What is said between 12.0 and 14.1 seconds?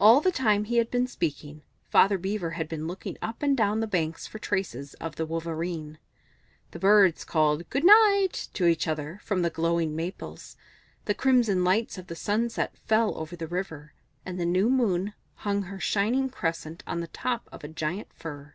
the sunset fell over the river,